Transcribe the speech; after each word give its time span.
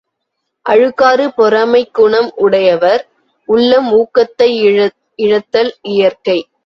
அழுக்காறு 0.65 1.25
பொறாமைக் 1.37 1.93
குணம் 1.93 2.31
உடையவர் 2.35 3.03
உள்ளம் 3.49 3.89
ஊக்கத்தை 3.91 4.49
இழத்தல் 5.19 5.71
இயற்கை. 5.81 6.39